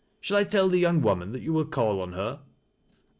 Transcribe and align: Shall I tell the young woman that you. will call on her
Shall 0.19 0.37
I 0.37 0.45
tell 0.45 0.67
the 0.67 0.79
young 0.79 1.03
woman 1.03 1.31
that 1.31 1.43
you. 1.43 1.53
will 1.53 1.63
call 1.65 2.01
on 2.01 2.13
her 2.13 2.39